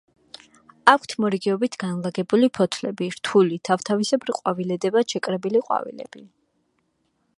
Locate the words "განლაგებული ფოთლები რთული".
1.83-3.59